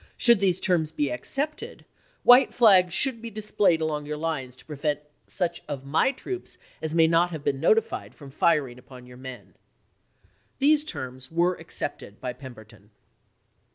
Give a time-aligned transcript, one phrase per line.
[0.17, 1.85] Should these terms be accepted,
[2.23, 6.57] white flags should be displayed along your lines to prevent J^f1^ such of my troops
[6.81, 9.53] as may not have been notified Voi!xxiv., from firing upon your men."
[10.57, 12.89] These terms were FpT.\^" accepted by Pemberton.